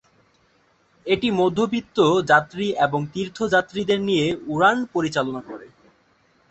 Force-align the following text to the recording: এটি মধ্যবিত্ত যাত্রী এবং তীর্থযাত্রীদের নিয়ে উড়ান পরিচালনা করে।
এটি 1.05 1.27
মধ্যবিত্ত 1.39 1.97
যাত্রী 2.31 2.65
এবং 2.85 2.99
তীর্থযাত্রীদের 3.13 3.99
নিয়ে 4.01 4.25
উড়ান 4.47 4.77
পরিচালনা 4.93 5.41
করে। 5.41 5.67